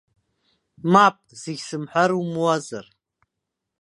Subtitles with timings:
[0.91, 2.85] Мап, зегьы сымҳәар умуазар.